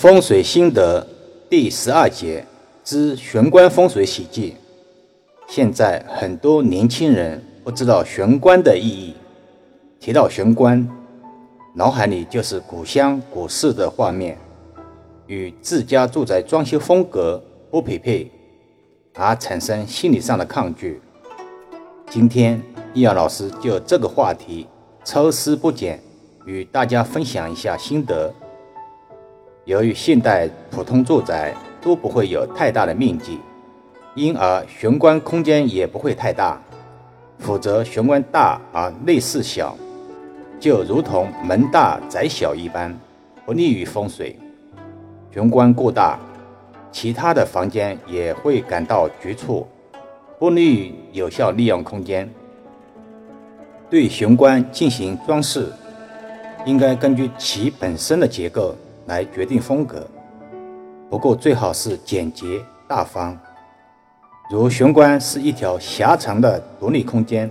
[0.00, 1.06] 风水心得
[1.50, 2.42] 第十二节
[2.82, 4.56] 之玄关风水喜忌。
[5.46, 9.14] 现在很多年轻人不知道玄关的意义，
[10.00, 10.88] 提到玄关，
[11.74, 14.38] 脑海里就是古香古色的画面，
[15.26, 18.30] 与自家住宅装修风格不匹配，
[19.12, 20.98] 而产生心理上的抗拒。
[22.08, 22.62] 今天
[22.94, 24.66] 易阳老师就这个话题
[25.04, 26.00] 抽丝剥茧，
[26.46, 28.32] 与大家分享一下心得。
[29.70, 33.38] 由于现代普通住宅都不会有太大的面积，
[34.16, 36.60] 因而玄关空间也不会太大，
[37.38, 39.76] 否则玄关大而内室小，
[40.58, 42.92] 就如同门大窄小一般，
[43.46, 44.36] 不利于风水。
[45.32, 46.18] 玄关过大，
[46.90, 49.64] 其他的房间也会感到局促，
[50.36, 52.28] 不利于有效利用空间。
[53.88, 55.72] 对玄关进行装饰，
[56.66, 58.74] 应该根据其本身的结构。
[59.10, 60.06] 来决定风格，
[61.10, 63.36] 不过最好是简洁大方。
[64.48, 67.50] 如玄关是一条狭长的独立空间，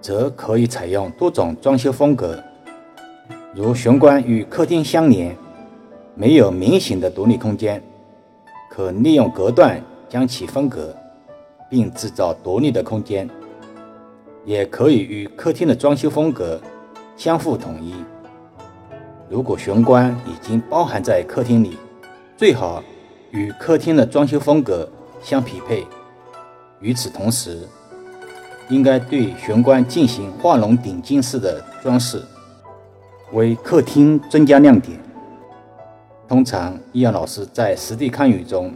[0.00, 2.42] 则可以采用多种装修风格。
[3.54, 5.36] 如玄关与客厅相连，
[6.16, 7.80] 没有明显的独立空间，
[8.68, 10.92] 可利用隔断将其分隔，
[11.70, 13.30] 并制造独立的空间。
[14.44, 16.60] 也可以与客厅的装修风格
[17.16, 17.94] 相互统一。
[19.28, 21.76] 如果玄关已经包含在客厅里，
[22.36, 22.82] 最好
[23.32, 24.88] 与客厅的装修风格
[25.20, 25.84] 相匹配。
[26.80, 27.66] 与此同时，
[28.68, 32.22] 应该对玄关进行画龙点睛式的装饰，
[33.32, 34.96] 为客厅增加亮点。
[36.28, 38.72] 通常，易阳老师在实地看雨中，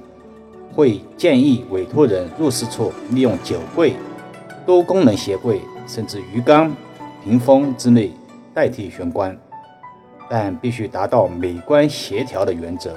[0.74, 3.94] 会建议委托人入室处利用酒柜、
[4.66, 6.74] 多功能鞋柜，甚至鱼缸、
[7.22, 8.12] 屏风之类
[8.52, 9.38] 代替玄关。
[10.32, 12.94] 但必须达到美观协调的原则，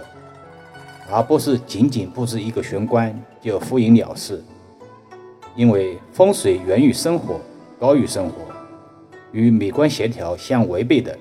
[1.11, 4.43] 而不是仅仅布置一个玄关就敷衍了事。
[5.55, 7.41] 因为风水源于生活，
[7.79, 8.35] 高于生活，
[9.31, 11.17] 与美观协调相违背的，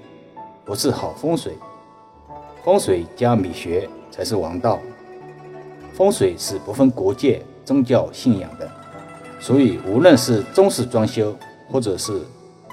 [0.66, 1.54] 不是好风水。
[2.62, 4.78] 风水加美学才是王道。
[5.94, 8.70] 风水是不分国界、宗教信仰的，
[9.40, 11.34] 所以无论是中式装修
[11.70, 12.20] 或者是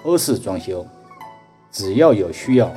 [0.04, 0.86] 欧式装修，
[1.72, 2.70] 只要有需要。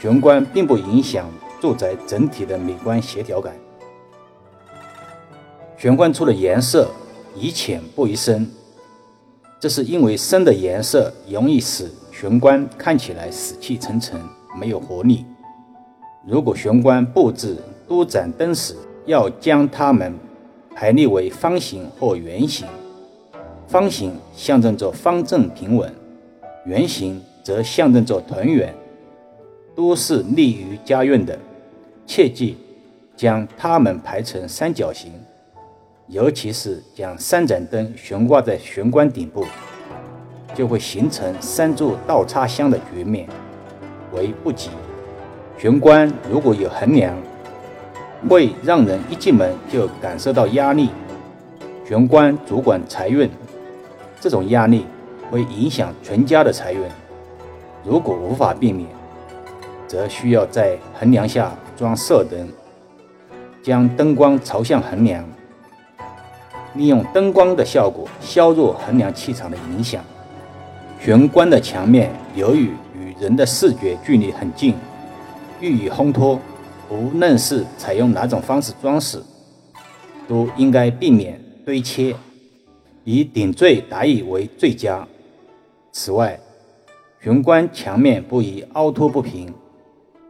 [0.00, 1.28] 玄关并不影响
[1.60, 3.54] 住宅整体的美观协调感。
[5.76, 6.90] 玄关处的颜色
[7.36, 8.50] 宜浅不宜深，
[9.60, 14.18] 这是因为深的颜色容易使玄关看起来死气沉沉，
[14.58, 15.26] 没有活力。
[16.26, 18.74] 如果玄关布置多盏灯时，
[19.04, 20.14] 要将它们
[20.74, 22.66] 排列为方形或圆形。
[23.68, 25.94] 方形象征着方正平稳，
[26.64, 28.74] 圆形则象征着团圆。
[29.74, 31.38] 都是利于家运的，
[32.06, 32.56] 切记
[33.16, 35.12] 将它们排成三角形，
[36.08, 39.46] 尤其是将三盏灯悬挂在玄关顶部，
[40.54, 43.28] 就会形成三柱倒插香的局面，
[44.12, 44.70] 为不吉。
[45.56, 47.14] 玄关如果有横梁，
[48.28, 50.90] 会让人一进门就感受到压力。
[51.86, 53.28] 玄关主管财运，
[54.20, 54.86] 这种压力
[55.30, 56.80] 会影响全家的财运。
[57.84, 58.88] 如果无法避免，
[59.90, 62.48] 则需要在横梁下装射灯，
[63.60, 65.28] 将灯光朝向横梁，
[66.74, 70.04] 利用灯光的效果削弱横梁气场的影响。
[71.00, 74.76] 玄关的墙面由于与人的视觉距离很近，
[75.60, 76.38] 予以烘托，
[76.88, 79.20] 无论是采用哪种方式装饰，
[80.28, 82.14] 都应该避免堆切，
[83.02, 85.04] 以点缀打意为最佳。
[85.90, 86.38] 此外，
[87.20, 89.52] 玄关墙面不宜凹凸不平。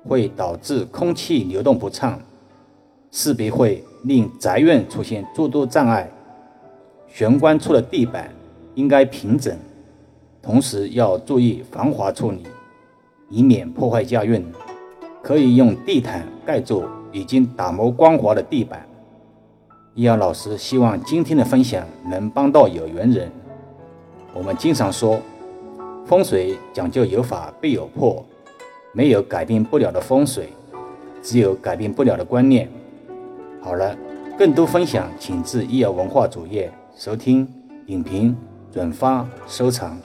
[0.08, 2.20] 会导致空气流动不畅，
[3.10, 6.10] 势必会令宅院出现诸多障碍。
[7.08, 8.30] 玄关处的地板
[8.74, 9.56] 应该平整，
[10.40, 12.46] 同时要注意防滑处理，
[13.28, 14.44] 以免破坏家运。
[15.22, 16.82] 可以用地毯盖住
[17.12, 18.86] 已经打磨光滑的地板。
[19.94, 23.30] 易阳老师希望今天的分享能帮到有缘人。
[24.32, 25.20] 我们经常说，
[26.06, 28.24] 风水讲究有法必有破。
[28.92, 30.48] 没有改变不了的风水，
[31.22, 32.69] 只有改变不了的观念。
[33.60, 33.97] 好了，
[34.39, 37.47] 更多分享请至易瑶文化主页收听、
[37.87, 38.37] 影评、
[38.72, 39.97] 转发、收藏。